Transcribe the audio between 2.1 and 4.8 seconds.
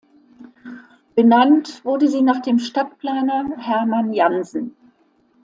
nach dem Stadtplaner Hermann Jansen.